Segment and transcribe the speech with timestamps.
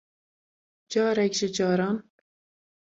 [0.91, 1.97] Carek ji caran